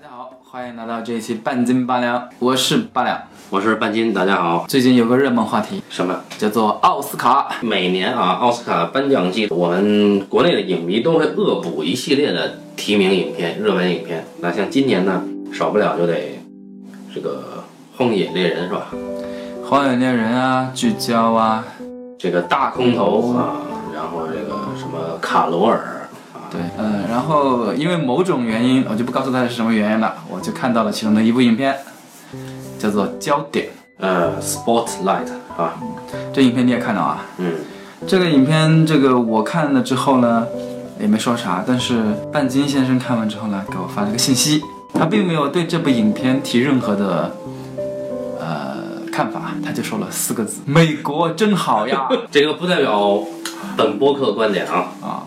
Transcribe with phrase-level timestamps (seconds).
[0.00, 3.20] 大家好，欢迎来到这一期半斤八两，我是八两。
[3.50, 4.64] 我是半斤，大家好。
[4.68, 6.20] 最近有个热门话题什么？
[6.38, 14.24] 叫做奥斯卡，每年啊，奥斯卡颁奖季，我们国内的影迷都会恶补一系列的提名影片、热门影片。
[14.40, 15.20] 那像今年呢，
[15.52, 16.38] 少不了就得
[17.12, 17.64] 这个
[17.98, 18.86] 《荒野猎人》是吧？
[19.64, 21.64] 荒野猎人啊，聚焦啊，
[22.16, 23.56] 这个大空头啊，
[23.92, 25.97] 然后这个什么卡罗尔啊，
[26.50, 31.76] 对，嗯，然后因为某种原因，我就不告诉大家是什么原因了，我就看到了其中的一部影片，
[32.78, 33.66] 叫做《焦点》。
[34.00, 35.26] 呃，Spotlight
[35.56, 35.74] 啊，
[36.32, 37.24] 这影片你也看到啊？
[37.38, 37.52] 嗯，
[38.06, 40.46] 这个影片，这个我看了之后呢，
[41.00, 42.00] 也没说啥，但是
[42.32, 44.62] 半斤先生看完之后呢，给我发了个信息，
[44.94, 47.34] 他并没有对这部影片提任何的
[48.38, 48.76] 呃
[49.12, 52.08] 看法，他就说了四个字：美国真好呀。
[52.30, 53.20] 这个不代表
[53.76, 54.92] 本播客观点啊。
[55.02, 55.26] 啊，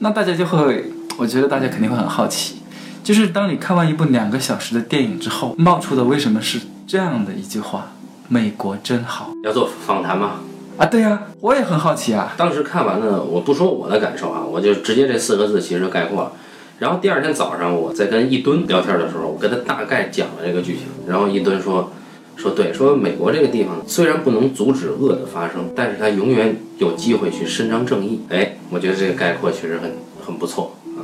[0.00, 0.84] 那大家就会，
[1.16, 2.56] 我觉得大家肯定会很好奇，
[3.02, 7.92] 就是当你看完一部两个小时的电影之后，冒出的为什么是这样的一句话：
[8.28, 10.40] 美国真好要做访谈吗？
[10.76, 10.86] 啊？
[10.86, 12.32] 对呀、我也很好奇啊。
[12.36, 16.32] 当时看完了，我不说我的感受啊，我就直接这四个字其实就概括了。
[16.78, 21.90] 然后第二天早上我在跟一吨聊天的时候，我跟他大概讲了这个剧情，然后一吨说
[22.36, 28.20] 说对，说美国这个地方虽然不能阻止恶的发生，但是它永远有机会去伸张正义。
[28.28, 29.92] 哎，我觉得这个概括确实很
[30.24, 31.00] 很不错啊。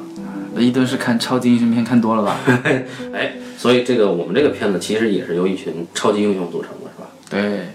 [0.61, 2.39] 一顿是看超级英雄片看多了吧？
[3.13, 7.09] 哎，所以这个我们这个片子其实也是由一群超级英雄组成的，是吧？
[7.29, 7.69] 对，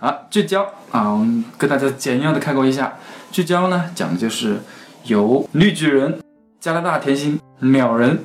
[0.00, 2.98] 啊，聚焦啊，我们跟大家简要的概括一下，
[3.30, 4.56] 聚焦呢讲的就是
[5.04, 6.18] 由绿巨人、
[6.60, 8.20] 加拿大甜心、鸟人，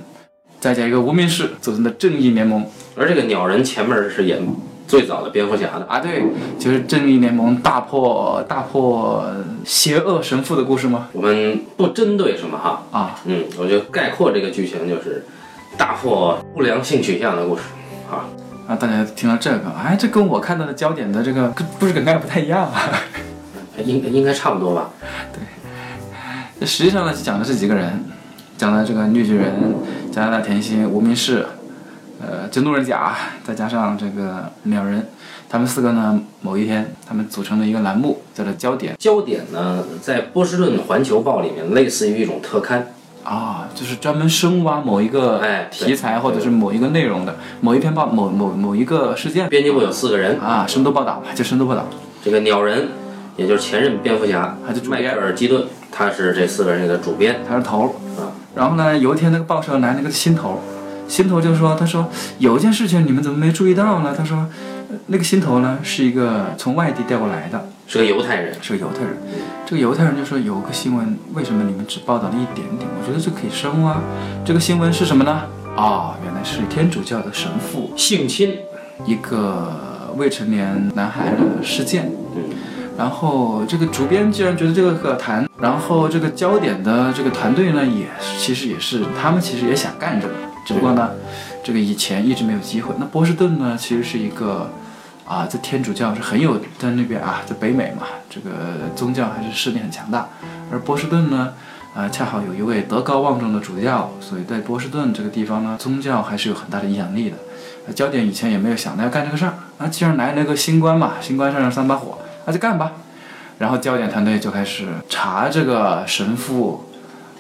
[0.60, 4.42] 再加一个无名氏组成的正义联盟而这个鸟人前面是演
[4.90, 6.24] 最早的蝙蝠侠的，啊，对，
[6.58, 9.24] 就是正义联盟大破大破
[9.64, 11.08] 邪恶神父的故事吗？
[11.14, 15.24] 我们不针对什么哈，啊，嗯，我觉得概括这个剧情就是
[15.78, 17.62] 大破不良性取向的故事
[18.10, 18.26] 啊。
[18.68, 22.90] 啊，大家听到这个，哎，这跟我看到的焦点的这个跟不是梗概不太一样啊。
[23.86, 24.90] 应应该差不多吧？
[26.60, 28.04] 对实际上呢，讲的是几个人，
[28.58, 29.54] 讲的这个绿巨人、
[30.12, 31.46] 加拿大甜心、无名氏，
[32.22, 35.08] 呃，真路人甲，再加上这个鸟人，
[35.50, 42.88] 他们四个呢，某一天他们组成了一个栏目，叫做焦点焦点呢，在波士顿环球报里面，类似于一种特刊，
[43.24, 51.86] 啊，就是专门深挖某一个哎题材或者是某一个内容的某一篇报某某某一个事件编辑部有四个人，啊，深度报道吧，就深度报道。
[52.22, 52.90] 这个鸟人，
[53.38, 54.58] 也就是前任蝙蝠侠
[54.90, 57.88] 迈克尔基顿，他是这四个人里的主编他是头儿
[58.22, 58.28] 啊。
[58.56, 60.60] 然后呢，有一天那个报社来了个新头
[61.10, 64.38] 儿，新头就说：“他说有一件事情你们怎么没注意到呢？”他说，
[64.90, 69.18] 呃那个心头呢是一个从外地调过来的，是个犹太人，是个犹太人。
[69.66, 72.88] 这个犹太人就说有个新闻，为什么你们只报道了一点点？
[73.00, 74.02] 我觉得这可以深挖。
[74.46, 75.44] 这个新闻是什么呢？
[75.76, 78.54] 啊、原来是天主教的神父性侵，
[79.06, 82.12] 一个未成年男孩的事件。
[82.36, 82.44] 嗯，
[82.98, 90.34] 然后这个主编既然觉得这个可谈，然后这个焦点的这个团队呢，也其实也是他们其实也想干这个，
[90.70, 91.10] 只不过呢，
[91.64, 92.94] 这个以前一直没有机会。
[93.00, 94.70] 那波士顿呢，其实是一个
[95.26, 98.52] 啊，在天主教是很有在那边啊，在北美嘛，这个
[98.96, 100.30] 宗教还是势力很强大，
[100.72, 101.54] 而波士顿呢。
[101.96, 107.94] 啊，恰好有一位德高望重的主教，所以在波士顿这个地方呢，宗教还是有很大的影响力的。
[107.94, 112.92] 焦点以前也没有想到要干这个事儿，啊，既然来了个新官嘛，新官上任三把火，那就干吧。
[113.58, 116.86] 然后焦点团队就开始查这个神父，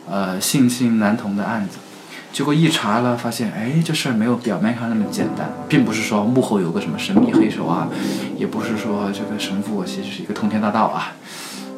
[0.09, 1.77] 呃，性侵男童的案子。
[2.31, 7.89] 结果一查了，发现，哎，这事儿没有表面上那么简单，并不是说幕后有个什么神秘黑手啊，
[8.37, 11.13] 也不是说这个神父其实是一个通天大盗啊，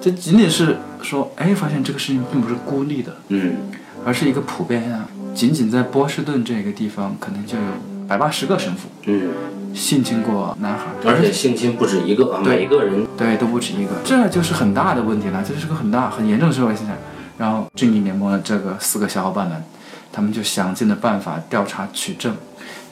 [0.02, 3.56] 这仅仅是说，哎，发现这个事情并不是孤立的，嗯，
[4.06, 5.00] 而是一个普遍现象。
[5.34, 7.64] 仅仅在波士顿这个地方，可能就有
[8.06, 9.30] 百八十个神父嗯，
[9.74, 12.58] 性侵过男孩，而且性侵不止一个啊，对。
[12.58, 13.08] 每个人。
[13.18, 16.96] 对，都不止一个，这就是很大的问题了，这是个很大很严重的社会现象。
[17.38, 19.64] 然后正义联盟的这个四个小伙伴们，
[20.12, 22.36] 他们就想尽了办法调查取证，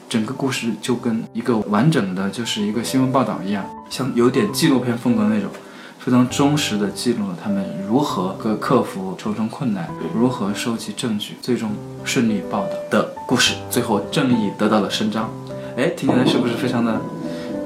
[0.08, 5.50] 整个故事就跟一个完整的就是一个新闻报道一样，像有点纪录片风格那种，
[5.98, 11.70] 非常忠实的记录了他们如何克克服重重困难，如何收集证据，最终
[12.04, 13.54] 顺利报道的故事。
[13.68, 15.30] 最后正义得到了伸张，
[15.76, 17.00] 哎，听起来是不是非常的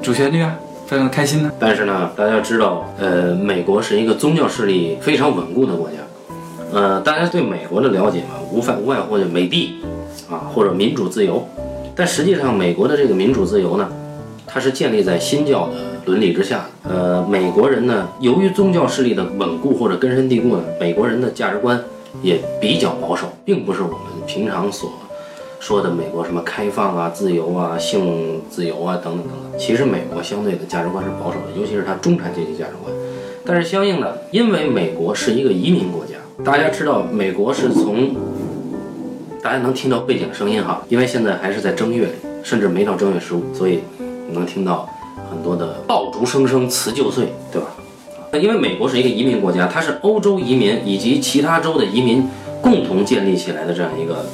[0.03, 0.55] 主旋律啊？
[0.87, 1.51] 非常的开心呢？
[1.59, 5.97] 但是呢，大家要知道，呃，美国是一个宗教势力非常稳固的国家。
[6.75, 9.77] 呃，大家对美国的了解嘛，无外无外乎就美帝
[10.29, 11.47] 啊，或者民主自由。
[11.95, 13.89] 但实际上，美国的这个民主自由呢，
[14.45, 15.75] 它是建立在新教的
[16.07, 16.91] 伦理之下的。
[16.91, 21.81] 呃，美国人呢，由于宗教势力的稳固或者根深蒂固呢，美国人的价值观
[22.23, 24.91] 也比较保守，并不是我们平常所
[25.61, 29.61] 说的美国什么开放啊、自由啊、性自由啊等等等等。
[29.61, 32.93] 其实美国相对的价值观是保守的，尤其是它中产阶级价值观。
[33.47, 38.15] 但是相应的，因为美国是一个移民国家，大家知道美国是从，
[39.41, 44.89] 大家能听到背景声音哈，因为现在还是在正月里，甚至没到正月十五，所以你能听到
[45.31, 47.69] 很多的爆竹声声辞旧岁，对吧？
[48.33, 52.27] 那因为美国是一个移民国家，它是欧洲移民以及其他州的移民
[52.61, 54.27] 共同建立起来的这样一个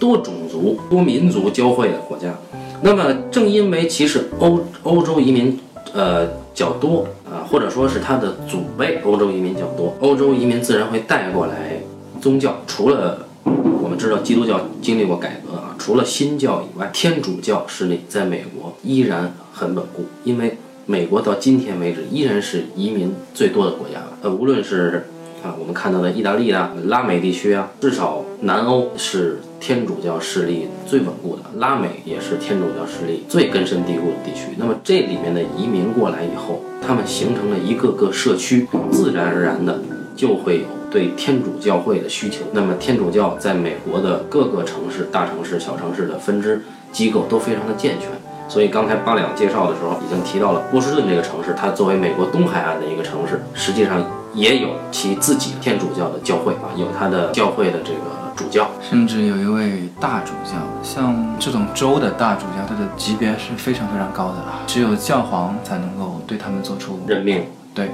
[0.00, 2.34] 多种族、多民族交汇的国家。
[2.82, 5.58] 那么正因为其实欧欧洲移民
[5.94, 6.26] 呃
[6.56, 11.78] 较多啊，或者说是他的祖辈欧洲移民较多，欧洲移民自然会带过来
[12.20, 20.56] 宗教，除了我们知道基督教经历过改革啊，除了新教以外，天主教势力在美国依然很稳固，因为
[20.86, 24.02] 美国到今天为止依然是移民最多的国家。
[24.22, 25.08] 呃，无论是
[25.44, 34.54] 啊我们看到的意大利啊、拉美地区啊，至少南欧是天主教势力最稳固的，拉美也是天主教势力最根深蒂固的地区。
[34.56, 39.80] 那么这里面的移民过来以后，他们形成了一个个社区，自然而然的
[40.14, 42.44] 就会有对天主教会的需求。
[42.52, 48.08] 那么天主教在美国的各个城市、大城市、小城市的分支机构都非常的健全。
[48.48, 54.00] 所以刚才八两介绍的时候已经提到了波士顿这个城市，它作为美国东海岸的一个城市，实际上
[54.32, 57.98] 也有其自己天主教的教会啊，有它的教会的这个
[58.36, 58.70] 主教。
[58.80, 60.52] 甚至有一位大主教，
[60.82, 67.42] 像这种州的大主教，他的级别是非常非常高的了，只有教皇才能够对他们做出任命。
[67.74, 67.86] 对，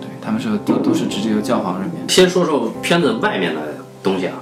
[0.00, 1.98] 对，他们是都都是直接由教皇任命。
[2.08, 3.60] 先说说片子外面的
[4.02, 4.34] 东西啊，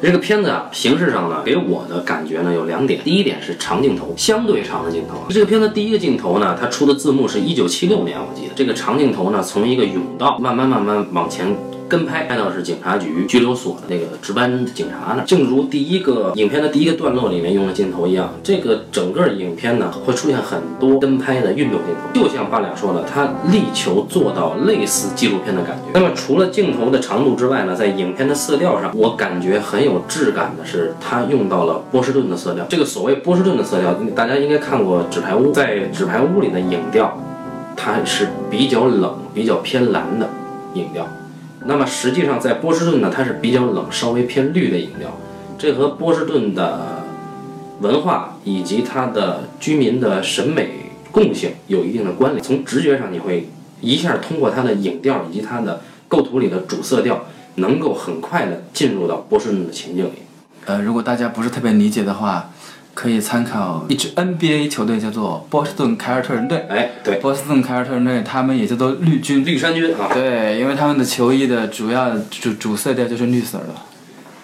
[0.00, 3.00] 这个片子啊，形式上呢，给我的感觉呢有两点。
[3.04, 5.16] 第一点是长镜头，相对长的镜头。
[5.28, 11.54] 这个片子第一个镜头呢，它出的字幕是一九七六年，我记得这个长镜头呢，从一个甬道慢慢慢慢往前。
[11.90, 25.90] 跟拍拍到是警察局拘留所的那个值班警察呢，正如第一个影片的第一个段落里面用的镜头一样，这个整个影片呢会出现很多跟拍的运动镜头，就像八两说的，他力求做到类似纪录片的感觉。
[25.92, 32.64] 那么除了镜头的长度之外呢，在影片的色调上，我感觉很有质感的是，他用到了波士顿的色调。
[32.68, 37.18] 这个所谓波士顿的色调，大家应该看过《纸牌屋》，在《纸牌屋》里的影调，
[37.76, 40.28] 它是比较冷、比较偏蓝的
[40.74, 41.04] 影调。
[41.66, 45.16] 那么实际上，在波士顿呢，它是比较冷、稍微偏绿的影调，
[45.58, 47.04] 这和波士顿的
[47.80, 52.42] 文化以及它的居民的审美共性有一定的关联。
[52.42, 53.48] 从直觉上，你会
[53.80, 57.26] 一下通过它的影调以及它的构图里的主色调，
[57.56, 60.12] 能够很快的进入到波士顿的情境里。
[60.64, 62.50] 呃，如果大家不是特别理解的话，
[62.92, 66.66] 可以参考一支 NBA 球队，叫做波士顿凯尔特人队。
[66.68, 69.44] 哎，对，波士顿凯尔特人队，他们也叫做绿军。
[69.44, 73.66] 绿衫军啊，对，因为他们的球衣的主要主主色调就是绿色的。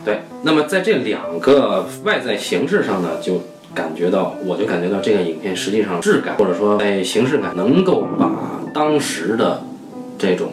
[0.04, 3.42] 对，那么在这两个外在形式上呢，就
[3.74, 8.30] 感觉到，我就感觉到这个影片实际上质感或者说在形式感，能够把
[8.72, 9.64] 当时的
[10.16, 10.52] 这种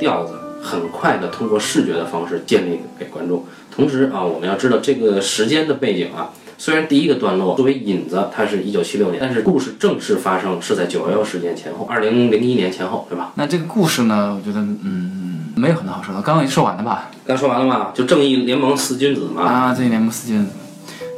[0.00, 3.44] 调子很快的通过视觉的方式建立给观众。
[3.70, 6.30] 同时啊，我们要知道这个时间的背景啊。
[6.58, 13.32] 虽然第一个段落作为引子，它是一九七六年，但是故事正式发生是在九幺幺事件前后，二零零一年前后，对吧？
[13.34, 16.22] 那这个故事呢，我觉得嗯，没有很多好说的。
[16.22, 17.10] 刚刚已经说完了吧？
[17.26, 17.88] 刚说完了吗？
[17.94, 19.42] 就正义联盟四君子嘛。
[19.42, 20.50] 啊，正义联盟四君子。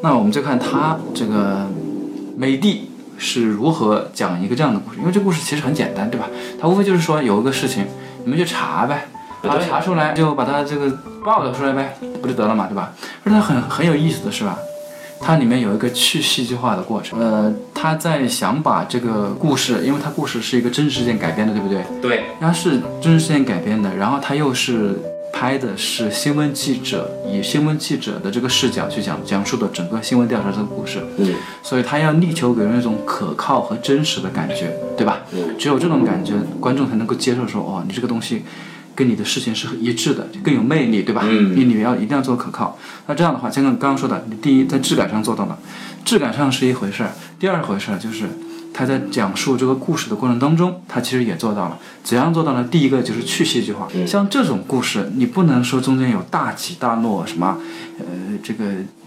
[0.02, 1.66] 那我们就看他这个
[2.36, 6.28] 美帝是如何讲一个这样的故事，因为这故事其实很简单，对吧？
[6.60, 7.86] 他无非就是说有一个事情，
[8.24, 9.08] 你们去查呗，
[9.42, 10.90] 把它查出来，就把它这个
[11.24, 12.92] 报道出来呗，不就得了嘛，对吧？
[13.24, 14.58] 而且很很有意思的是吧？
[15.26, 21.82] 它里面有一个去戏剧化的过程，呃，他在想把这个故事，因为它故事是一个真实事件改编的，对不对？
[22.02, 25.00] 对，它是真实事件改编的，然后他又是
[25.32, 35.22] 拍的是新闻记者，以新闻记者的这个视角去讲讲述的整个新闻调查这个故事，嗯，所以他要力求给人一种可靠和真实的感觉，对吧？
[35.32, 38.42] 嗯，只有这种感觉，观众才能够接受说，哦，你这个东西。
[38.94, 41.22] 跟你的事情是一致的，更有魅力，对吧？
[41.24, 42.78] 嗯，你里面要一定要做可靠。
[43.06, 45.58] 那这样的话，像刚刚说的，你第一在质感上做到了，
[46.04, 47.12] 质感上是一回事儿。
[47.38, 48.26] 第二回事儿就是
[48.72, 51.78] 他在讲述这个故事的过程当中，他其实也做到了。
[52.02, 52.66] 怎样做到呢？
[52.70, 53.88] 第一个就是去戏剧化。
[54.06, 57.58] 像这种故事，你不能说中间有大起大落，什么，
[57.98, 58.04] 呃，
[58.42, 58.64] 这个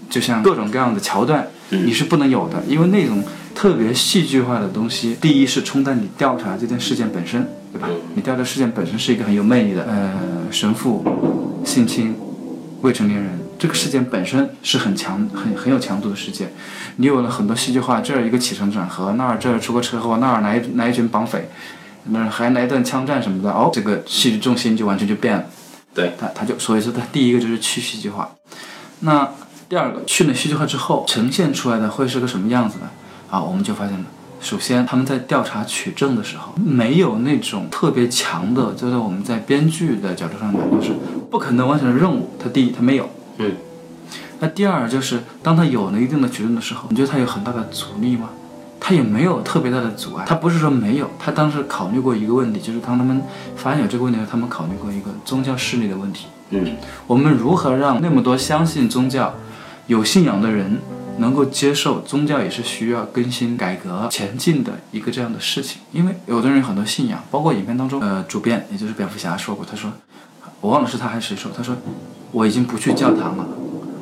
[0.10, 3.24] 就像各种各样的桥段，你是不能有的，因为那种
[3.56, 7.48] 特别戏剧化的东西，第一是冲淡你调查这件事件本身。
[7.77, 7.89] 对吧？
[8.15, 11.03] 你调查事件本身是一个很有魅力的，呃，神父
[11.63, 12.15] 性侵
[12.81, 16.51] 未成年人，这个事件本身是很强、很很有强度的事件。
[16.96, 21.48] 你有了很多戏剧化，这儿一个起承转合，那儿这儿出个车祸，那儿来来一群绑匪，
[22.05, 25.46] 那儿还来一段枪战什么的，哦，这个戏剧重心就完全就变了。
[25.93, 28.31] 对，他他就所以说他第一个就是去戏剧化。
[29.01, 29.29] 那
[29.69, 32.89] 第二个，去了戏剧化之后，呈现出来的会是个什么样子呢？
[33.29, 34.05] 啊，我们就发现了。
[34.39, 40.94] 首先，他们在调查取证的时候，没有那种特别强的，就是我们在编剧的角度上讲，就是
[41.29, 42.29] 不可能完成的任务。
[42.39, 43.10] 他第一，他没有。
[43.38, 43.51] 嗯。
[44.39, 48.29] 那第二就是，当他有了一定的取证的时候，你觉得他有很大的阻力吗？
[48.79, 50.24] 他也没有特别大的阻碍。
[50.27, 53.20] 他不是说没有，他当时考虑过一个问题，就是当他们
[53.56, 56.27] 发现有这个问题的时候，他们考虑过一个宗教势力的问题。
[56.51, 56.77] 嗯。
[57.08, 59.34] 我们如何让那么多相信宗教、
[59.88, 60.79] 有信仰的人？
[61.19, 69.91] 能够接受宗教也是需要更新改革前进的一个这样的事情，因为有的人有很多信仰，包括影片当中，呃，主编也就是蝙蝠侠说过，他说，
[70.62, 71.75] 我忘了是他还是谁说，他说
[72.31, 73.47] 我已经不去教堂了，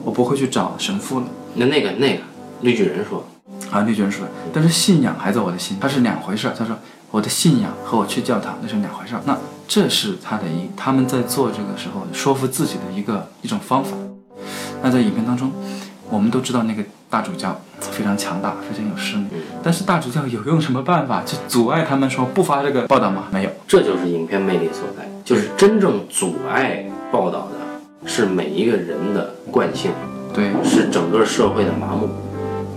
[0.04, 1.28] 我不会去找神父了。
[1.56, 2.24] 那那个那个
[2.62, 3.26] 绿巨人说，
[3.72, 6.52] 啊，绿巨人说，但是信仰还在我的心，它是两回事。
[6.58, 6.78] 他说
[7.12, 9.16] 我的信仰和我去教堂那是两回事。
[9.26, 13.96] 那这是他的一他们在做这个时候说服自己的一个一种方法。
[14.84, 15.52] 那在影片当中。
[16.10, 19.24] 我们都知道那个大主教非常强大，非常有势力。
[19.64, 23.26] 但是大主教有用什么办法去阻碍他们说不发这个报道吗？
[23.32, 29.92] 没有，这就是影片魅力所在，就是真正阻碍报道的是每一个人的惯性，
[30.34, 32.10] 对，是整个社会的麻木，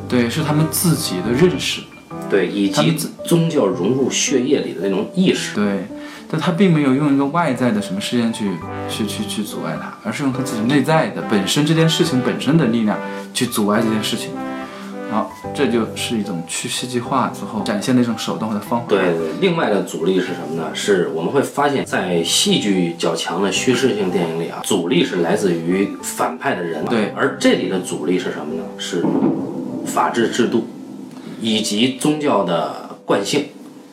[0.08, 1.82] 对，是他们自己的认识，
[2.30, 5.86] 对，以及宗教融入血液里的那种意识，对。
[6.30, 8.50] 但他并没有用一个外在的什么事件去
[8.86, 12.98] 去去去阻碍他，而是用他自己内在的本身这件事情本身的力量
[13.34, 14.30] 去阻碍这件事情。
[15.10, 18.86] 好，这就是一种去戏剧化之后展现的一种手段的方法。
[18.88, 20.70] 对对，另外的阻力是什么呢？
[20.74, 26.84] 是我们会发现，在戏剧较强的叙事性电影里啊，阻力是来自于反派的人。
[26.84, 28.64] 对，而这里的阻力是什么呢？
[28.76, 29.02] 是
[29.86, 30.66] 法治制度
[31.40, 33.46] 以及宗教的惯性。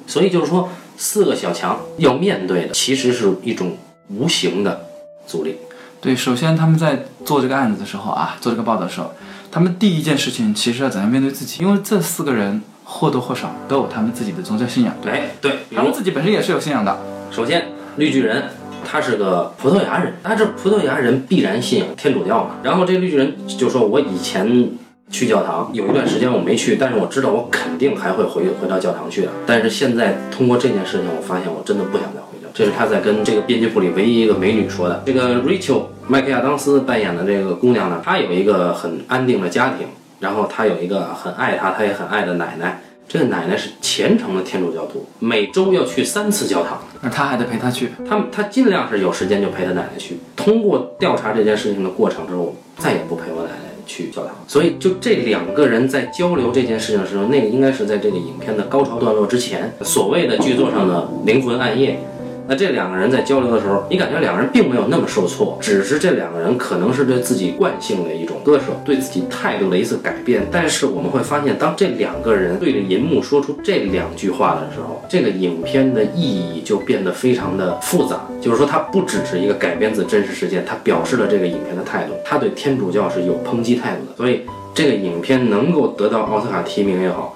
[0.08, 0.70] 所以就是说。
[0.98, 3.76] 四个小强要面对的，其实是一种
[4.08, 4.86] 无形的
[5.28, 5.58] 阻力。
[6.06, 9.12] 对，首先他们在做这个案子的时候啊，做这个报道的时候，
[9.52, 11.64] 他们第一件事情其实要怎样面对自己？
[11.64, 14.94] 因为这四个人或多或少都有他们自己的宗教信仰。
[15.02, 16.96] 对对，他们自己本身也是有信仰的。
[17.32, 18.44] 首先，绿巨人
[18.88, 22.52] 他是个葡萄牙人，那这葡萄牙人必然信仰天主教嘛。
[22.62, 24.70] 然后这绿巨人就说：“我以前。”
[25.12, 29.30] 去教堂有一段时间我没去，但是我知道我肯定还会回回到教堂去的。
[29.46, 32.20] 但是现在通过这件事情，我发现我真的不想再。
[32.56, 35.04] 这是他在跟这个编辑部里唯一一个美女说的。
[35.06, 39.86] 这个 Rachel 麦克亚当斯扮演的这个姑娘呢，她有一个很安定的家庭，
[40.22, 42.82] 然后她有一个很爱她，她也很爱的奶奶。
[43.10, 46.82] 这个奶奶是虔诚的天主教徒，每周要去三次教堂。
[47.02, 50.18] 那她还得陪她去，她她尽量是有时间就陪她奶奶去。
[50.38, 53.66] 通过调查这件事情的过程之后，再也不陪我奶奶。
[53.88, 62.00] 去教堂，所以就这两个人在交流这件事情的时候，那个应该是在这个影片的高潮段落之前，所谓的剧作上的灵魂暗夜。
[62.48, 70.46] 那这两个人在交流的时候，你感觉两个人并没有那么受挫，只是这两个人可能是对自己惯性的一种割舍，对自己态度的一次改变。
[70.52, 78.28] 但是我们会发现，当这两个人对着银幕说出这两句话的时候，这个影片的意义就变得非常的复杂。
[78.40, 84.16] 就是说，它不只是一个改编自真实事件，它表示了这个影片的态度，他对天主教是有抨击态度的。
[84.18, 84.42] 所以，
[84.76, 87.36] 这个影片能够得到奥斯卡提名也好，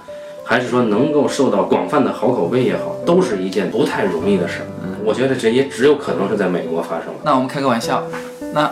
[0.50, 4.66] 还是说能够受到广泛的好口碑也好，都是一件不太容易的事儿。
[5.06, 7.14] 我觉得这也只有可能是在美国发生。
[7.24, 8.04] 那我们开个玩笑，
[8.52, 8.68] 那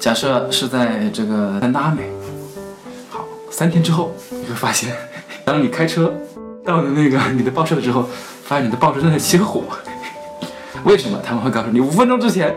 [0.00, 2.04] 假设是在这个南大美，
[3.10, 4.96] 好，三天之后你会发现，
[5.44, 6.14] 当你开车
[6.64, 8.08] 到了那个你的报社的时候，
[8.44, 9.64] 发现你的报社正在起火。
[10.84, 11.20] 为什么？
[11.22, 12.56] 他们会告诉你，五分钟之前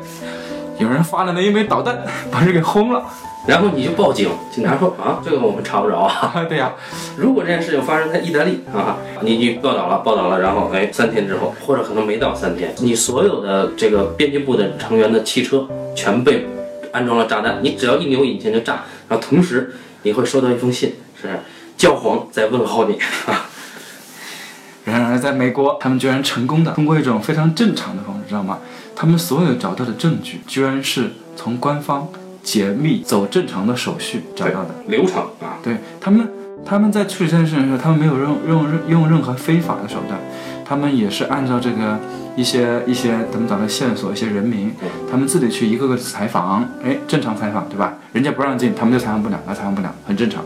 [0.80, 3.04] 有人发了那一枚导弹，把人给轰了。
[3.48, 6.34] 然后你就报警，警察说啊，这个我们查不着啊。
[6.50, 6.74] 对呀，
[7.16, 16.48] 如果这件事情发生在意大利啊，你你报道了，报道了，然后哎，三天之后，或者可能没到三天，你所有的这个编辑部的成员的汽车全被
[16.92, 18.84] 安装了炸弹，你只要一扭引擎就炸。
[19.08, 21.40] 然后同时你会收到一封信，是
[21.78, 22.98] 教皇在问候你
[23.28, 23.46] 啊。
[24.86, 28.58] 然而在美国，他们居然成功的通过一种非常正常的方式，知道吗？
[28.96, 32.08] 他们所有找到的证据，居然是从官方。
[32.46, 36.30] 解密走正常的手续找到的流程啊，对他们，
[36.64, 40.20] 他们在处理这件事情的时候，他们没有用用用任何非法的手段，
[40.64, 42.00] 他们也是按照这个
[42.36, 44.72] 一些一些怎么找到线索，一些人名，
[45.10, 47.96] 他们自己去一个个采访，哎，正常采访对吧？
[48.14, 50.44] 人家不让进，他们就采访不了，那采访不了，很正常。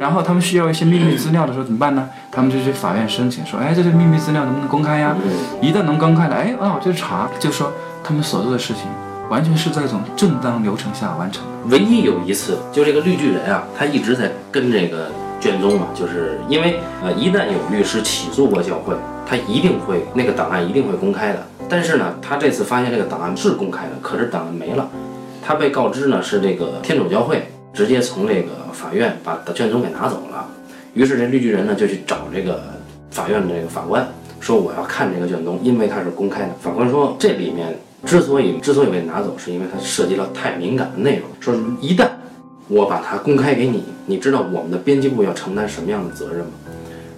[0.00, 2.08] 然后他们需要一些秘密资料的时候怎么办呢？
[2.32, 5.14] 他们就去法院申请说，哎，这些秘密资料能不能公开呀？
[5.60, 7.70] 一旦能公开了，哎，啊，我就查，就说
[8.02, 8.84] 他们所做的事情。
[9.30, 11.50] 完全是在一种正当流程下完成的。
[11.76, 15.08] 唯一有一次，就这个绿巨人啊，他一直在跟这个
[15.40, 18.94] 卷宗嘛，就是因为呃，一旦有律师起诉过教会，
[19.26, 21.46] 他一定会那个档案一定会公开的。
[21.68, 24.88] 但是呢，他这次发现这个档案是公开的，可是档案没了。
[25.42, 30.46] 他被告知呢是这个天主教会直接从这个法院把卷宗给拿走了。
[30.92, 32.62] 于是这绿巨人呢就去找这个
[33.10, 34.06] 法院的这个法官，
[34.40, 36.50] 说我要看这个卷宗，因为它是公开的。
[36.60, 42.08] 法官说这里面之所以之所以被拿走，是因为它涉及到太敏感的内容，说一旦
[42.68, 46.52] 我把它公开给你，你知道我们的编辑部要承担什么样的责任吗？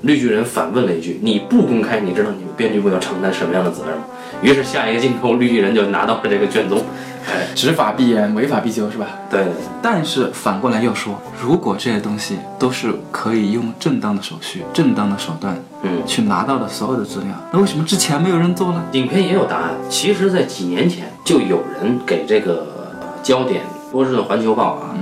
[0.07, 4.05] 绿巨人反问了一句：“你不公开，你知道你们编剧部要承担什么样的责任吗？”
[4.43, 6.83] 于是下一个镜头，绿巨人就拿到了这个卷宗。
[7.29, 9.07] 哎， 执法必严，违法必究，是吧？
[9.29, 9.45] 对。
[9.83, 18.85] 但是反过来又说，如果这些东西都是可以用正当的手续、正当的手段，嗯，去拿到的所有的资料，那为什么之前没有人做呢？
[18.93, 19.75] 影片也有答案。
[19.89, 22.67] 其实，在几年前就有人给这个
[23.23, 24.95] 焦点波士顿环球报啊，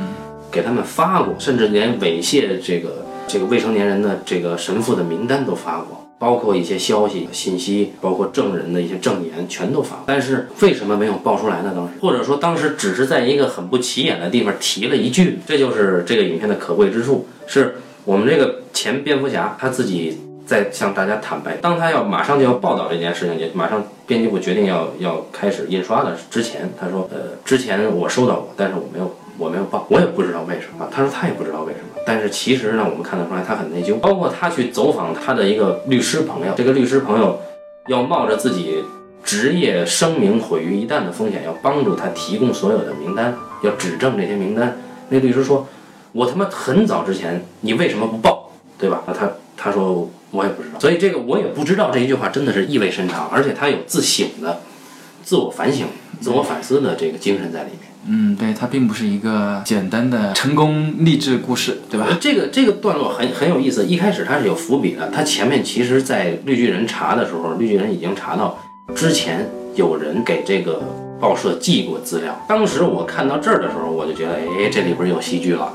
[0.50, 6.00] 给他们发过，甚至连猥亵这个这个未成年人的这个神父的名单都发过。
[6.16, 10.02] 包括一些消息、信息，包括证人的一些证言，全都发。
[10.07, 11.73] 但是为什么没有爆出来呢？
[11.75, 17.26] 当时，或者说当时只是在一个很不起眼的地方提了一句，这就是这个影片的可贵之处。
[17.47, 30.88] 是我们这个前蝙蝠侠他自己在向大家坦白，当他要马上就要报道这件事情，也马上编辑部决定要要开始印刷的之前，他说：“呃，之前我收到过，但是我没有。”我没有报，我也不知道为什么。
[30.93, 31.93] 他说他也不知道为什么。
[32.04, 33.99] 但是其实呢，我们看得出来他很内疚。
[33.99, 37.40] 包括他去走访他的一个律师朋友，这个律师朋友
[37.88, 38.84] 要冒着自己
[39.25, 44.76] 职业声名毁于一旦的风险，要帮助他提供所有的名单，要指证这些名单。
[45.08, 45.66] 那律师说
[46.12, 48.50] ：“我他妈很早之前，你为什么不报？
[48.78, 50.78] 对吧？”他他说我也不知道。
[50.78, 54.61] 所以这个我也不知道这一句话真的是意味深长，而且他有自省的、
[55.23, 55.87] 自我反省、
[56.21, 57.90] 自我反思的这个精神在里面。
[58.06, 62.06] 嗯，对，它并不是一个简单的成功励志故事，对吧？
[62.21, 65.09] 这个这个段落很很有意思，一开始它是有伏笔的。
[65.09, 68.59] 它前面其实，在绿巨人查的时候，绿巨人已经查到
[68.94, 70.83] 之前有人给这个
[71.18, 72.38] 报社寄过资料。
[72.47, 75.72] 当时我看到这儿的时候，我就觉得，哎，这里边有戏剧了，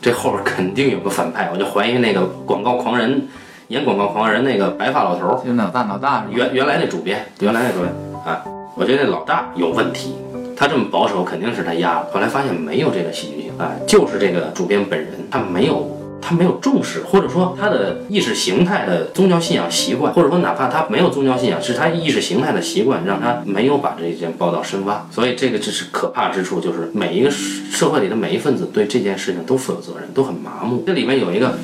[0.00, 1.50] 这后边肯定有个反派。
[1.52, 3.26] 我就怀疑那个广告狂人
[3.68, 7.92] 演广告狂人那个白发老头，就老大老大，原原来那主编，原来那主编
[8.24, 8.44] 啊，
[8.76, 10.14] 我觉得老大有问题。
[10.54, 12.06] 他这么保守，肯定是他压了。
[12.12, 25.06] 后来发现没有这个戏剧性，哎，就是这个主编本人，他没有，他没有重视，或者说他的意识形态的宗教信仰习惯，或者说哪怕他没有宗教信仰，是他意识形态的习惯，让他没有把这件报道深挖。
[25.10, 30.84] 所以这个就是可怕之处，就是每一个社会里的每一份子对这件事情都负有责任，都很麻木。
[30.86, 31.58] 这里面有一个，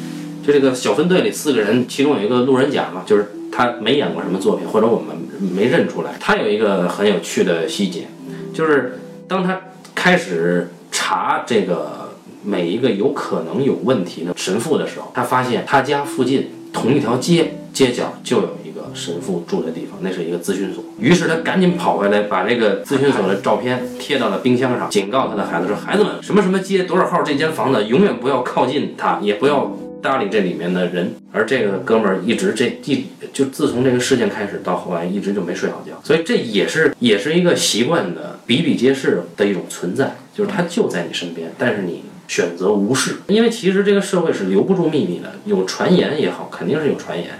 [0.46, 5.16] 就这个小分队里四个人，其中有一个路人甲嘛，就是他没演过什么作品，或者我们
[5.54, 6.12] 没认出来。
[6.20, 8.08] 他有一个很有趣的细节。
[8.54, 9.60] 就是当他
[9.94, 12.10] 开始查这个
[12.44, 20.84] 每一个有可能有问题的神父的时候，他发现他家附近同一条街街角就有一个神父住的地方，那是一个咨询所。
[20.98, 47.30] 于是他赶紧跑回来，把这个咨询所的照片贴到了冰箱上，警告他的孩子说：“孩子们，什么什么街多少号这间房子，永远不要靠近他，也不要。”搭理这里面的人，而这个哥们儿一直这一就自从这个事件开始到后来一直就没睡好觉，所以这也是也是一个习惯的比比皆是的一种存在，就是他就在你身边，但是你选择无视，因为其实这个社会是留不住秘密的，有传言也好，肯定是有传言，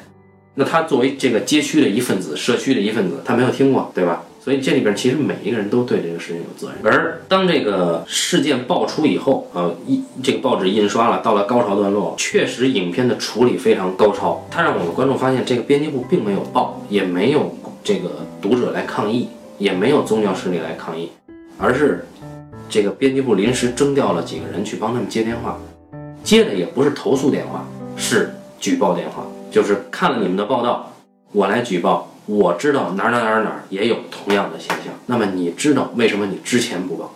[0.55, 4.22] 那他作为这个街区的一份子，社区的一份子，他没有听过，对吧？
[4.42, 6.92] 所以这里边其实每一个人都对这个事情有责任。
[6.92, 14.44] 而当这个事件爆出以后，呃，一这个报纸印刷了，到了高潮段落，确实影片的处理非常高超。
[14.50, 19.28] 它让我们观众发现，这个编辑部并没有报，也没有这个读者来抗议，
[19.59, 21.12] 也没有宗教势力来抗议，
[21.57, 22.05] 而是
[22.68, 25.57] 这个编辑部临时征调了几个人去帮他们接电话，
[26.24, 27.64] 接的也不是投诉电话，
[27.96, 30.92] 是举报电话，就是看了你们的报道，
[31.31, 32.09] 我来举报。
[32.26, 37.12] 我知道哪儿哪儿哪儿哪儿也有同样的现象，那么你知道为什么你之前不报，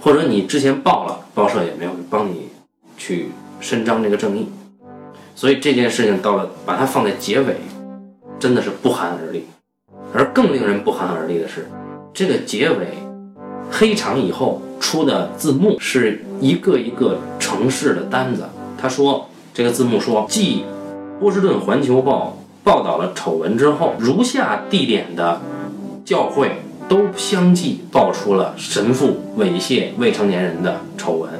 [0.00, 2.48] 或者你之前报了，报社也没有帮你
[2.96, 3.28] 去
[3.60, 4.48] 伸张这个正义，
[5.36, 7.54] 所以这件事情到了把它放在结尾，
[8.40, 9.46] 真的是不寒而栗。
[10.12, 11.68] 而更令人不寒而栗的是，
[12.12, 12.88] 这个结尾
[13.70, 18.48] 黑场以后出的字幕是一个一个城市的单子。
[18.76, 20.64] 他说这个字幕说，继
[21.20, 22.37] 波士顿环球报。
[22.68, 25.40] 报道了丑闻之后，如下地点的
[26.04, 31.30] 教会都相继爆出了神父猥亵未成年人的丑闻，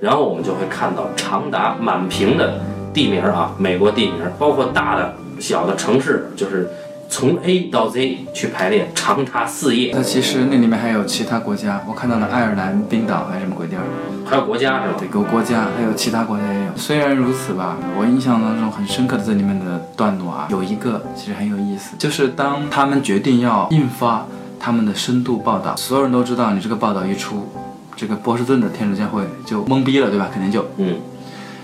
[0.00, 2.54] 然后我们就会看到长达满屏的
[2.94, 6.66] 地名啊，美国地名，包括大的、小的城市，就是。
[7.08, 9.92] 从 A 到 Z 去排列，长达四页。
[9.94, 13.82] 那其实那里面还有其他国家，我看到了爱尔兰、冰岛还是什么鬼地儿？
[14.26, 14.94] 还有国家是吧？
[14.98, 16.70] 对，有国家，还有其他国家也有。
[16.76, 24.26] 虽然如此吧，我印象当中很深刻的这里面的段落啊，有一个其实很有意思，就是当他们决定要印发
[24.60, 27.48] 他们的深度报道，所有人都知道你这个报道一出。
[27.96, 30.28] 这个波士顿的天主教会就懵逼了，对吧？
[30.32, 30.98] 肯定就，嗯，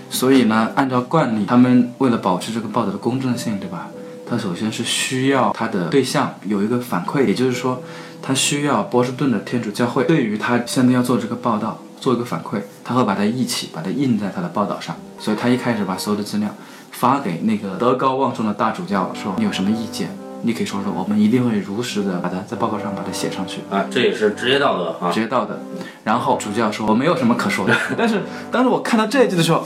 [0.09, 3.87] 所以呢，按照惯例，他们为了保持这个报道的公正性，对吧？
[4.27, 7.81] 他首先是需要他的对象有一个反馈，也就是说，
[8.21, 14.95] 他需要波士顿的天主教会对于他现在要做这个报道做一个反馈，他会把它一起把它印在他的报道上。
[15.19, 16.49] 所以他一开始把所有的资料
[16.91, 20.09] 发给那个德高望重的大主教，说你有什么意见，
[20.41, 23.61] 你可以说说，我们一定会如实的把它在报告上把它写上去。
[23.69, 25.21] 啊，这也是职业道德啊职。
[25.21, 25.59] 业道德。
[26.03, 29.63] 然后主教说我没有什么可说的， 但是当时我看到这一句的时候，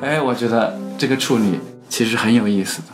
[0.00, 2.88] 哎，我觉得这个处理其实很有意思的，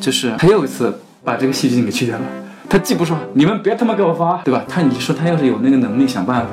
[0.00, 2.24] 就是他又一次把这个戏剧性给去掉了。
[2.68, 4.64] 他既不说你们别他妈给我发，对吧？
[4.68, 6.50] 他你说他要是有那个能力想办法，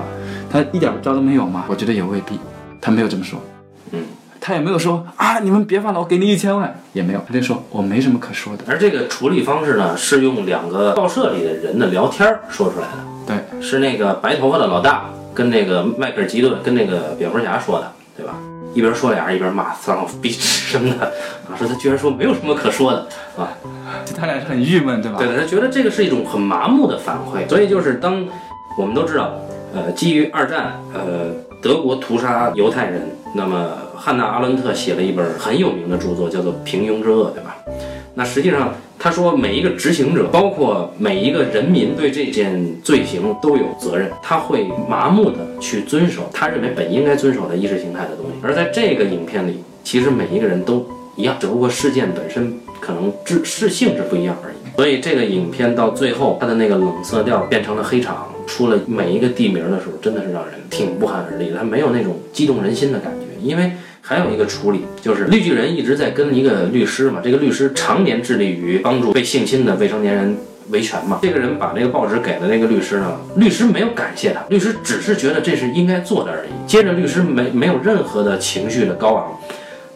[0.49, 1.65] 他一点招都没有吗？
[1.67, 2.39] 我觉得也未必，
[2.79, 3.39] 他没有这么说。
[3.91, 4.03] 嗯，
[4.39, 8.63] 他也没有说啊，你们别发了，我给你一千万，也没有，他就说我没什么可说的。
[8.67, 12.97] 而这个处理方式呢，是用两个报社里的人的聊天儿说出来的。
[13.25, 17.91] 对，是那个白头发的老大跟那个迈克尔基顿跟那个蝙蝠侠说的？
[18.73, 23.07] 一边说俩人一边骂丧老逼什么的，啊，说他居然说没有什么可说的
[23.38, 23.53] 啊，
[24.17, 25.17] 他俩是很郁闷，对吧？
[25.17, 28.25] 对的，他觉得这个是一种很麻木的反馈，所以就是当
[28.77, 29.33] 我们都知道，
[29.73, 31.31] 呃，基于二战，呃，
[31.62, 33.01] 德国屠杀犹太人，
[33.36, 37.55] 那么汉娜·阿伦特写了一本很有名的著作，叫做《平庸之恶》，对吧？
[38.15, 44.08] 那实际上，他说每一个执行者，包括每一个人民，对这件罪行都有责任。
[44.21, 48.34] 他会麻木的去遵守他认为本应该遵守的意识形态的东西。
[48.43, 54.56] 而在这个影片里，其实每一个人都一样，只不过事件本身可能是是性质不一样而已。
[54.76, 61.58] 所以这个影片到最后，它的那个冷色调变成了黑场，出了每一个地名的时候，真的是让人挺不寒而栗的。
[61.58, 63.71] 它没有那种激动人心的感觉，因为。
[64.06, 70.38] 还有一个处理，就是绿巨人一直在跟一个律师嘛，这个律师常年致力于帮助被性侵的未成年人
[70.72, 71.20] 维权嘛。
[71.22, 76.50] 这个人把这个报纸给了那个律师呢，律师没有感谢他，律师只是觉得这是应该做的而已。
[76.68, 79.39] 接着律师没没有任何的情绪的高昂，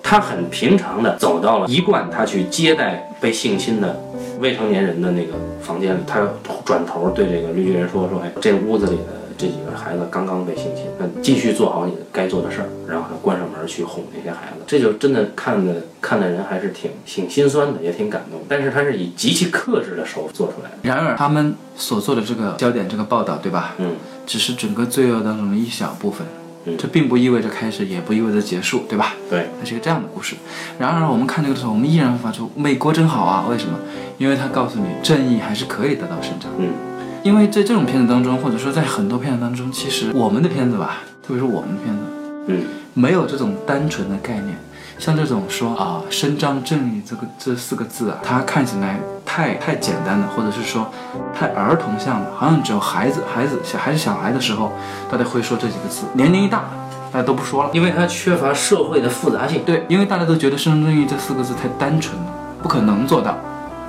[0.01, 4.01] 他很平常的走到了一贯他去接待被性侵的
[4.39, 6.25] 未成年人的那个房间里，他
[6.63, 9.16] 转头对这个绿巨人说说，哎，这屋子里的。
[9.37, 18.41] 这几个孩子刚刚被性侵，那继续做好你该做的事儿，然后他关上门去哄那些孩子，这就真的看的看的人还是挺挺心酸的，也挺感动。
[18.49, 20.77] 但是他是以极其克制的手做出来的。
[20.81, 23.75] 然而他们所做的这个焦点这个报道，对吧？
[23.77, 23.91] 嗯，
[24.25, 26.25] 只是整个罪恶当中的一小部分，
[26.65, 29.13] 嗯这并不意味着开始，也不意味着结束，对吧？
[29.29, 30.35] 对，它是一个这样的故事。
[30.79, 33.45] 然而我们看这个的时候，我们依然会发出美国真好啊！
[33.49, 33.77] 为什么？
[34.17, 36.51] 因为它告诉你正义还是可以得到伸张。
[36.57, 36.71] 嗯，
[37.23, 42.01] 因为在这种片子当中，或者说在很多片子当中，其实我们的片子吧，特别是我们的片子，
[42.47, 44.57] 嗯，没有这种单纯的概念。
[44.99, 50.91] 像这种说啊，伸张正义这个这四个字啊，它看起来太太简单了，或者是说
[51.35, 54.71] 太儿童像了，好像只有孩子、孩子小还是小孩的时候，
[55.11, 56.05] 大家会说这几个字。
[56.13, 56.63] 年龄一大，
[57.11, 57.69] 大家都不说了。
[57.73, 59.61] 因为它缺乏社会的复杂性。
[59.63, 63.37] 对，因为大家都觉得伸张正义这四个字太单纯了，不可能做到。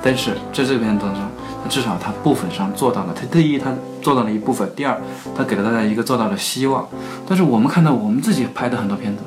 [0.02, 3.14] 但是在这片当中，它至少他部分上做到了。
[3.14, 5.00] 他第一，他做到了一部分；第二，
[5.36, 6.88] 他给了大家一个做到了希望。
[7.26, 9.22] 但是我们看到我们自己拍的很多片子，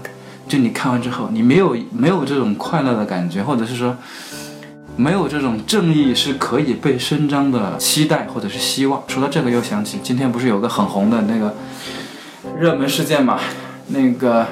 [0.48, 3.96] 就你看完之后，你没有没有这种快乐的感觉，或者是说
[4.96, 9.02] 没有这种正义是可以被伸张的期待或者是希望。
[9.08, 11.56] 说到这个，又想起今天不是有个很红的那个
[12.60, 13.40] 热门事件嘛？
[13.88, 14.48] 那个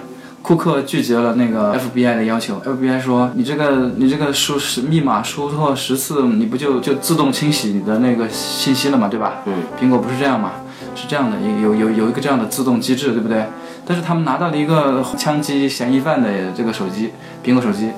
[0.49, 9.43] 库克拒绝了那个 FBI 的要求，FBI 说你这个你这个输是密码输错十次，你不就就自动清洗你的那个信息了嘛，对吧？
[9.45, 10.53] 嗯，苹果不是这样嘛？
[10.95, 13.45] 是这样的，有有有一个这样的自动机制，对不对？
[13.85, 17.11] 但是他们拿到了一个枪击嫌疑犯的这个手机，
[17.45, 17.91] 苹果手机，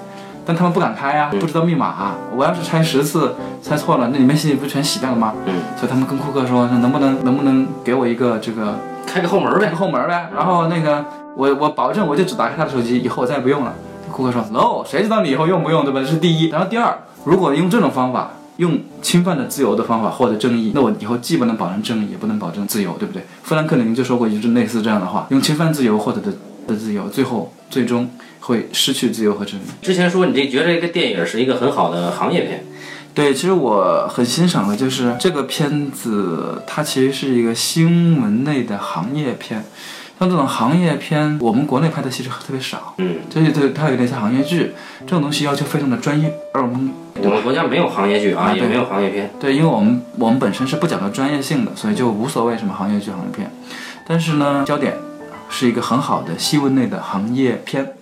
[0.46, 2.16] 但他们不敢开呀、不知道密码、啊。
[2.36, 5.34] 我要是拆十次猜错了，那里面信息不全洗掉了吗？
[5.46, 8.76] 嗯，所以他们跟库克说，说能不能能不能给我一个这个
[9.06, 9.78] 开个后门呗开个。
[9.78, 13.74] 后门呗，然后那个我我保证我就只打开他的手机，以后我再也不用了。
[14.12, 16.00] 库克说 no，谁知道你以后用不用，对吧？
[16.02, 16.50] 这是第一。
[16.50, 23.24] 然后第二，如果用这种方法，用侵犯的自由的方法获得正义，那我以后既不能保证正义，也不能保证自由，对不对？
[23.44, 26.32] 富兰克林就说过一句类似这样的话：用侵犯自由获得的
[26.68, 28.10] 的自由，最后最终
[28.42, 29.64] 会失去自由和正义。
[29.82, 32.66] 之前说你这觉得这个电影是一个很好的行业片，
[33.14, 39.64] 对，其实我很欣赏的就是这个片子，它其实是一个新闻类的行业片。
[40.20, 42.94] 像这种行业片，我们国内拍的其实特别少。
[43.00, 46.92] 嗯，这这它有点像行业剧，这种东西要求非常的专业，而我们
[47.24, 49.32] 我们国家没有行业剧啊，也没有行业片。
[49.40, 53.52] 对，因为我们我们本身是不讲究专业性的，所以就无所谓什么行业剧、行业片。
[54.08, 54.94] 但是呢，焦点
[55.50, 57.94] 是一个很好的新闻类的行业片。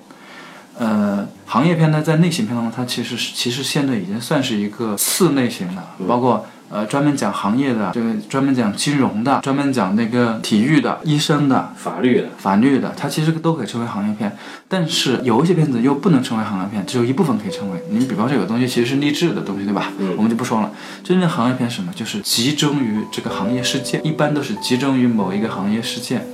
[0.79, 14.37] 呃，行业片呢，在类型片当中，它其实是其实现在已经算是一个次类型的，包括呃，专门讲行业的，这个专门讲金融的，专门讲那个体育的、医生的、法律的，法律的，它其实都可以称为行业片。
[14.67, 17.83] 但是有一些片子又不能称为行业片，只有一部分可以称为。
[17.89, 19.91] 你比方说有个东西其实是励志的东西，对吧？
[19.97, 20.71] 嗯我们就不说了。
[21.03, 21.91] 真正行业片是什么？
[21.93, 26.25] 就是集中于这个行业事件，一般都是集中于某一个行业事件，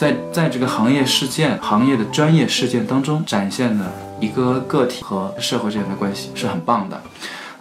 [0.00, 3.84] 在在这个行业事件、行业的专业事件当中展现的
[4.18, 6.98] 一个个体和社会之间的关系是很棒的。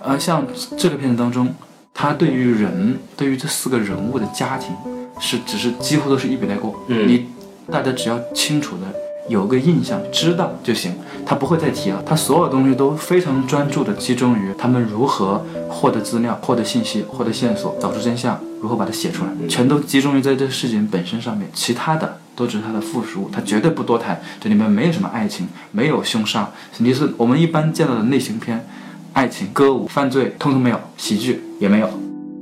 [0.01, 0.47] 呃，像
[0.77, 1.53] 这个片子当中，
[1.93, 4.73] 他对于人，对于这四个人物的家庭，
[5.19, 6.73] 是只是几乎都是一笔带过。
[6.87, 7.25] 嗯你
[7.69, 8.83] 大家只要清楚的
[9.27, 10.93] 有个印象，知道就行，
[11.25, 12.01] 他不会再提了。
[12.05, 24.21] 他所有东西都非常专注的集中于他们如何获得资料、获得信息、获得线索、找出真相，如何把它写出来，全都集中于在这个事情本身上面，其他的都只是他的附属物，它绝对不多谈。
[24.39, 28.65] 这里面没有什么爱情，没有凶杀，你是我们一般见到的类型片。
[29.11, 31.89] 爱情、歌舞、犯罪，通通没有，喜剧也没有，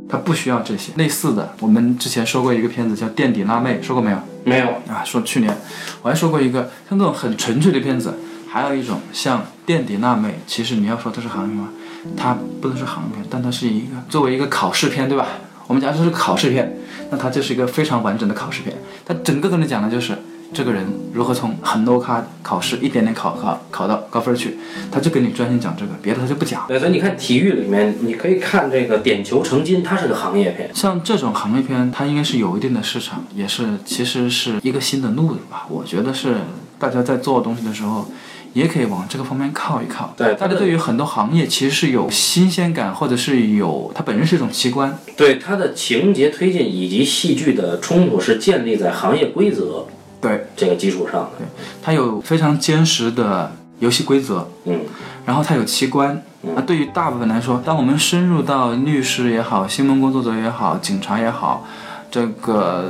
[0.07, 0.91] 他不需要这些。
[0.97, 4.17] 类似的，我们之前说过一个片子叫《垫底辣妹》，说过没有？
[4.43, 5.57] 没有，啊，说去年
[6.03, 8.13] 我还说过一个像这种很纯粹的片子，
[8.47, 11.69] 还有一种像《垫底辣妹》，其实你要说它是行业吗？
[12.15, 15.25] 它不能是行业片，但它是一个作为一个考试片，对吧？
[15.67, 16.77] 我们讲这是个考试片，
[17.11, 18.75] 那它就是一个非常完整的考试片。
[19.05, 20.17] 它整个跟你讲的就是
[20.53, 24.57] 这个人如何从很 low 咖考试一点点考考考到高分去，
[24.89, 26.65] 他就跟你专心讲这个，别的他就不讲。
[26.69, 30.71] 对，所以你看体育里面，你可以看这个点球成金，它是个行业片。
[30.73, 35.67] 像这种行业片，它应该是有一定的市场，也是其实是一个新的路子吧。
[35.69, 36.35] 我觉得是
[36.79, 38.09] 大家在做东西的时候，
[38.53, 40.13] 也可以往这个方面靠一靠。
[40.17, 44.97] 对大家对于很多行业其实是有新鲜感，或者是有它本身是一种奇观。
[45.15, 49.85] 对它的情节推进以及戏剧的冲突是建立在行业规则
[50.19, 51.29] 对，这个基础上的。
[51.37, 51.45] 对
[51.81, 54.81] 它有非常坚实的游戏规则，嗯，
[55.25, 56.21] 然后它有奇观。
[56.55, 61.67] 那对于大部分来说，当我们深入到律师也好、新闻工作者也好、警察也好，
[62.09, 62.85] 这个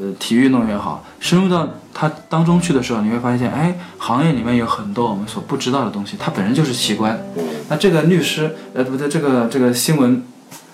[0.00, 7.18] 呃体育运动员也好，深入到它当中去的时候，你会发现，哎，行业里面有很多我们所不知道的东西，它本身就是奇观。
[7.36, 10.24] 嗯那这个律师，呃，不对，这个这个新闻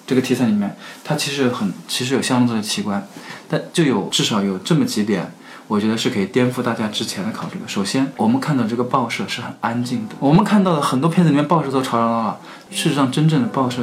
[0.06, 0.74] 这个题材里面，
[1.04, 3.06] 它其实很其实有相当多的奇观，
[3.48, 5.30] 但就有至少有这么几点。
[5.68, 7.66] 我觉得是可以颠覆大家之前的考虑的。
[7.66, 10.14] 首先，我们看到这个报社是很安静的。
[10.20, 13.82] 我们看到的很多片子里面报社都吵吵闹闹，事实上真正的报社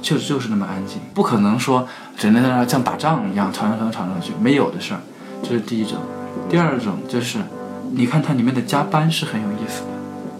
[0.00, 5.00] 就就是那么安静，不可能说整天在那儿像打仗一样吵吵吵吵吵去，没有的事儿。
[5.42, 5.98] 这是第一种。
[6.48, 7.38] 第二种就是，
[7.92, 9.88] 你看它里面的加班是很有意思的。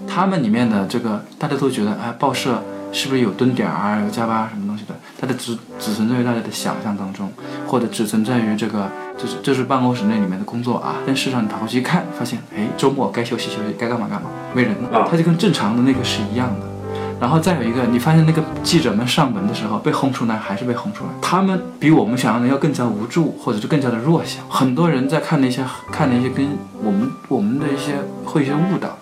[0.07, 4.95] 他们里面的这个大家都觉得，哎，报社是不是有蹲点啊，有加班啊什么东西的？
[5.21, 7.33] 它的只只存在于大家的想象当中，
[7.67, 10.97] 或者只存在于这个，就是就是办公室那里面的工作啊。
[11.07, 15.09] 但事实上你跑过去一看，发现，哎，周末该休息休息，该干嘛干嘛，没人了。
[15.11, 16.74] 它就跟正常的那个是一样的。
[17.21, 21.11] 然后再有一个，你发现那个记者们上门的时候被轰出来，还是被轰出来。
[21.23, 24.41] 他们比我们想象的要更加无助，或者是更加的弱小。
[24.49, 26.47] 很多人在看那些看那些跟
[26.83, 28.99] 我们我们的一些会一些误导，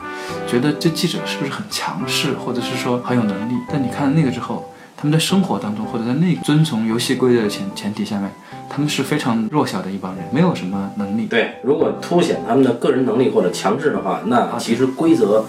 [0.47, 3.55] 觉得这记者是不是很强势，或者是说很有能力？
[3.71, 8.31] 但你看那个之后，他们在生活当中，或者在那遵从游戏规则的前前提下面，
[8.69, 11.27] 他们是非常弱小的一帮人，没有什么能力。
[11.27, 15.45] 对，如果凸显他们的个人能力或者强势的话，那其实规则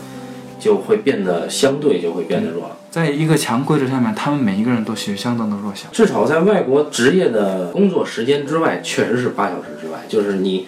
[0.64, 2.78] 就会变得相对就会变得弱了。
[2.90, 5.90] 在一个强规则下面，他们每一个人都是相当的弱小。
[5.92, 10.06] 至少在外国职业的工作时间之外，确实是八小时之外。
[10.08, 10.68] 就是你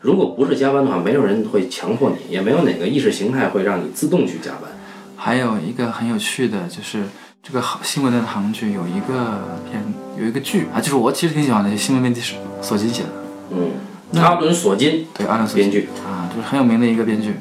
[0.00, 4.62] 如果不是加班的话，没有人会强迫你，也没有哪个意识形态会让你自动去加班。
[5.16, 7.04] 还有一个很有趣的，就是
[7.42, 9.80] 这个好新闻的行剧有一个片
[10.18, 13.08] 有一个剧啊，就是我其实挺喜欢的，《新闻编辑是》，索金写的，
[13.50, 17.34] 嗯，阿伦·索金对，阿伦索金编剧，啊，就是很有名的一个编剧。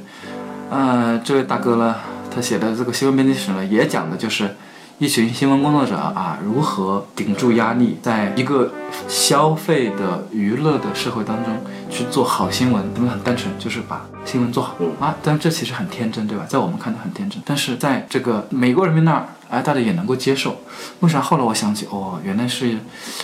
[0.70, 1.96] 呃，这位大哥呢，
[2.34, 4.56] 他写的这个新闻编辑史呢，也讲的就是
[4.98, 8.72] 一群新闻工作者啊，如何顶住压力，在一个
[9.08, 11.54] 消费的娱乐的社会当中
[11.90, 12.84] 去做好新闻。
[12.96, 15.16] 他们很单纯，就是把新闻做好嗯啊。
[15.22, 16.46] 但这其实很天真，对吧？
[16.48, 20.62] 在我们看的很天真，但是在这个美国人民那儿，哎，大家也能够接受。
[21.02, 21.22] 为啥？
[21.22, 22.78] 后来我想起，哦，原来是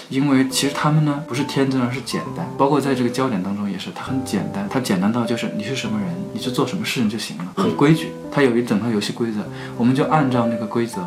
[0.09, 2.45] 因为其实他们呢不是天真，而是简单。
[2.57, 3.60] 包括在这个焦点当中
[3.95, 8.11] 它很简单，它简单到就是你是什么人，你去做什么事情就行了，很规矩。
[8.31, 9.39] 它有一整套游戏规则，
[9.77, 11.01] 我们就按照那个规则，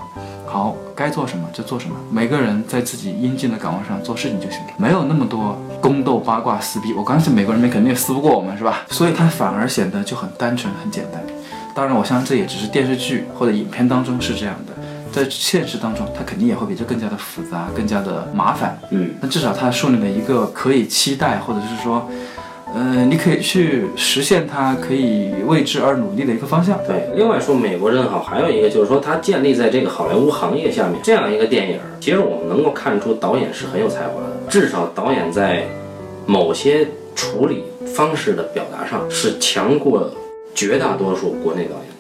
[0.47, 1.95] 好，该做什么就做什么。
[2.11, 6.93] 每个人在自己应尽的岗位上做事情就行了，没有那么多宫斗八卦撕逼。
[6.93, 8.83] 我刚信美国人民肯定也撕不过我们，是吧？
[8.91, 11.23] 所以它反而显得就很单纯、很简单。
[11.75, 14.73] 当然，我相信这也只是电视剧或者影片当中是这样的，
[15.11, 18.79] 在现实当中，它肯定也会比这更加的复杂、更加的麻烦。
[18.91, 22.09] 嗯，那至少它树立了一个可以期待，或者是说，
[22.75, 26.77] 呃，你可以去实现他可以为之而努力的一个方向。
[26.87, 35.65] 对，另外说美国真好，还有一个就是说，它建立在这个好莱坞行业下面这样一个电影，其实我们能够看出导演是很有才华的，至少导演在
[36.27, 37.63] 某些处理
[37.95, 40.11] 方式的表达上是强过
[40.53, 41.94] 绝大多数国内导演。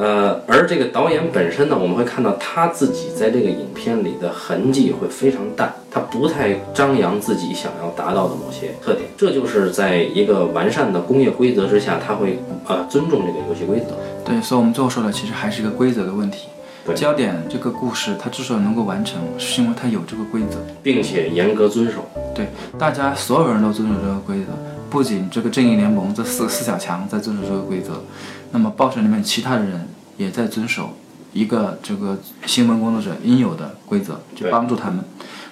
[0.00, 13.88] 呃，而这个导演本身呢，我们会看到他自己在这个影片里的痕迹会非常淡，他不太张扬自己想要达到的某些特点，这就是在一个完善的工业规则之下，他会呃尊重这个游戏规则。
[14.24, 16.48] 对，所以我们最后说的其实还是一个规则的问题。
[16.86, 20.56] 对焦点这个故事它之所以能够完成，是因为它有这个规则。
[20.82, 22.08] 并且严格遵守。
[22.34, 24.46] 对，大家所有人都遵守这个规则，
[24.90, 28.02] 不仅这个正义联盟这四四小强在遵守这个规则，
[28.50, 30.90] 那么报社里面其他的人也在遵守
[31.32, 35.04] 一个这个新闻工作者应有的规则，去帮助他们，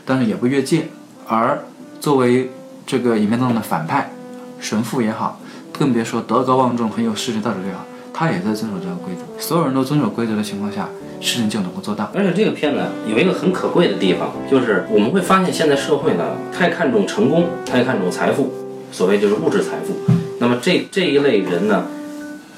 [0.05, 0.88] 但是也不越界。
[1.27, 1.61] 而
[2.01, 2.51] 作为
[2.85, 4.11] 这个影片当中的反派
[4.59, 5.40] 神父也好，
[5.79, 9.40] 更别说德高望重、很有世界道德也好，他也在遵守这个规则。
[9.40, 10.88] 所有人都遵守规则的情况下，
[11.20, 12.11] 事情就能够做到。
[12.14, 18.51] 而且这个片呢，有一个很可贵的地方，就是我们会发现现在社会呢太看重成功，太看重财富，
[18.90, 19.94] 所谓就是物质财富。
[20.40, 21.85] 那么这这一类人呢，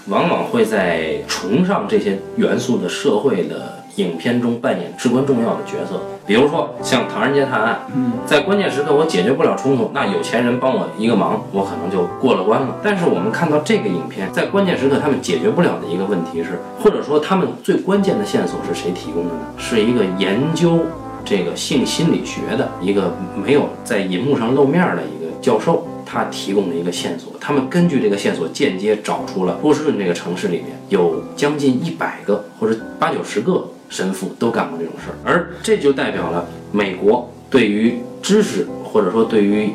[0.08, 6.00] 往往会在崇尚这些元素的社会的影片中扮演至关重要的角色。
[6.26, 12.76] 比如说像《唐人街探案》，嗯，在关键时刻我解决不了冲突，那有钱人帮我一个忙，我可能就过了关了。
[12.82, 19.40] 但是我们看到这个影片，在关键时刻他们解决不了的一个问题是，或者说他们最关键的线索是谁提供的呢？
[19.58, 20.78] 是一个研究
[21.24, 25.84] 这个性心理学的一个没有在银幕上露面的一个教授。
[26.10, 39.72] 他提供的一个线索，他们根据这个线索间接找出了波士顿这个城市里面有将近一百个或者八九十个神父都干过这种事儿，而这就代表了美国对于知识或者说对于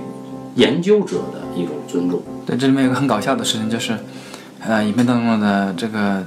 [0.56, 2.22] 研究者的一种尊重。
[2.46, 3.98] 对，这里面有个很搞笑的事情，就是，
[4.60, 6.22] 呃，影片当中的这个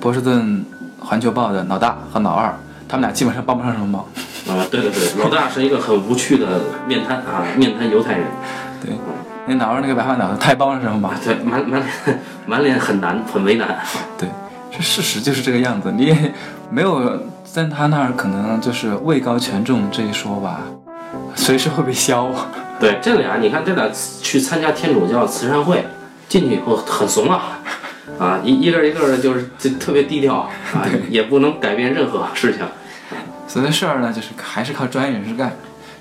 [0.00, 0.64] 波士顿
[0.98, 2.52] 环球报的老大和老二，
[2.88, 4.04] 他们俩基本上帮不上什么忙。
[4.46, 8.26] 啊，对对对，老大是一个很无趣的面瘫啊，面瘫犹太人，
[8.82, 8.92] 对，
[9.46, 13.78] 那老二那个白发脑袋，他也帮不上什么忙啊。，对，满满脸 满脸很难，很为难。
[14.18, 14.28] 对，
[14.70, 16.32] 这事实就是这个样子，你也
[16.70, 20.60] 没有在他那儿可能就是位高权重这一说吧，
[21.34, 22.26] 随时会被削。
[22.80, 23.88] 对，这俩你看，这俩
[24.20, 25.84] 去参加天主教慈善会，
[26.28, 27.58] 进去以后很怂啊，
[28.18, 32.64] 啊，一一个一个的，就是就特别低调啊，也不能改变任何事情。
[33.46, 35.52] 所以事儿呢，就是还是靠专业人士干，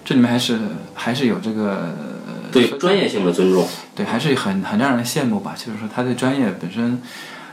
[0.04, 0.58] 这里面还是
[0.96, 2.23] 还是有这个呃
[2.54, 3.68] 对专业性的尊重。
[3.96, 5.56] 对，还是很很让人羡慕吧。
[5.58, 7.02] 就是说，他对专业本身，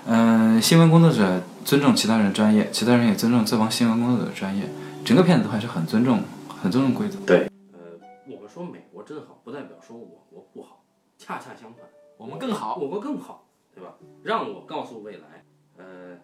[0.06, 4.64] 嗯、新闻工作者尊重其他人专业，其他人也尊重这帮新闻工作者的专业。
[5.04, 7.18] 整个片子都还是很尊重、很尊重规则。
[7.26, 7.78] 对，呃，
[8.26, 10.84] 我们说美国真好，不代表说我国不好，
[11.16, 11.82] 恰恰相反，
[12.18, 12.76] 我们更好。
[12.76, 13.94] 我国更好，对吧？
[14.22, 15.44] 让我告诉未来，
[15.78, 16.18] 呃，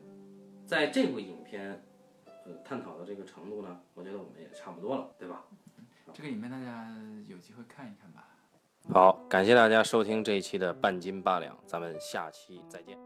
[0.67, 1.83] 在这部影片，
[2.27, 5.43] 呃，探讨的这个程度呢，我觉得我们也差不多了，对吧？
[6.13, 6.87] 这个影片大家
[7.29, 8.26] 有机会看一看吧。
[8.93, 13.06] 好，感谢大家收听这一期的半斤八两，咱们下期再见。